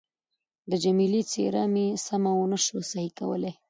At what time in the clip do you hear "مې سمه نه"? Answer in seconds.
1.73-2.57